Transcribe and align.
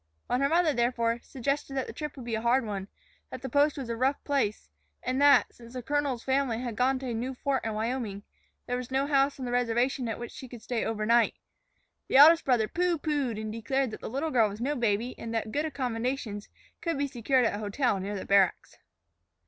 When 0.25 0.41
her 0.41 0.49
mother, 0.49 0.73
therefore, 0.73 1.19
suggested 1.21 1.75
that 1.75 1.85
the 1.85 1.93
trip 1.93 2.15
would 2.15 2.25
be 2.25 2.33
a 2.33 2.41
hard 2.41 2.65
one, 2.65 2.87
that 3.29 3.43
the 3.43 3.49
post 3.49 3.77
was 3.77 3.87
a 3.87 3.95
rough 3.95 4.23
place, 4.23 4.67
and 5.03 5.21
that, 5.21 5.53
since 5.53 5.73
the 5.73 5.83
colonel's 5.83 6.23
family 6.23 6.57
had 6.59 6.75
gone 6.75 6.97
to 6.97 7.11
a 7.11 7.13
new 7.13 7.35
fort 7.35 7.63
in 7.63 7.75
Wyoming, 7.75 8.23
there 8.65 8.77
was 8.77 8.89
no 8.89 9.05
house 9.05 9.37
on 9.39 9.45
the 9.45 9.51
reservation 9.51 10.07
at 10.07 10.17
which 10.17 10.31
she 10.31 10.47
could 10.47 10.63
stay 10.63 10.83
overnight, 10.83 11.35
the 12.07 12.17
eldest 12.17 12.45
brother 12.45 12.67
pooh 12.67 12.97
poohed 12.97 13.37
and 13.39 13.51
declared 13.51 13.91
that 13.91 14.01
the 14.01 14.09
little 14.09 14.31
girl 14.31 14.49
was 14.49 14.59
no 14.59 14.75
baby 14.75 15.13
and 15.19 15.35
that 15.35 15.43
very 15.43 15.51
good 15.51 15.65
accommodations 15.65 16.49
could 16.81 16.97
be 16.97 17.05
secured 17.05 17.45
at 17.45 17.53
a 17.53 17.59
hotel 17.59 17.99
near 17.99 18.15
the 18.15 18.25
barracks. 18.25 18.79